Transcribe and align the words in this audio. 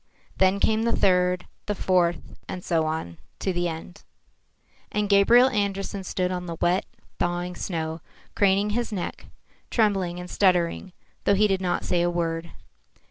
Then 0.37 0.59
came 0.59 0.81
the 0.81 0.97
third, 0.97 1.45
the 1.67 1.75
fourth, 1.75 2.33
and 2.49 2.63
so 2.65 2.87
on, 2.87 3.19
to 3.37 3.53
the 3.53 3.67
end. 3.67 4.03
And 4.91 5.07
Gabriel 5.07 5.49
Andersen 5.49 6.03
stood 6.03 6.31
on 6.31 6.47
the 6.47 6.57
wet, 6.59 6.87
thawing 7.19 7.55
snow, 7.55 8.01
craning 8.33 8.71
his 8.71 8.91
neck, 8.91 9.27
trembling 9.69 10.19
and 10.19 10.27
stuttering, 10.27 10.91
though 11.25 11.35
he 11.35 11.45
did 11.45 11.61
not 11.61 11.83
say 11.85 12.01
a 12.01 12.09
word. 12.09 12.49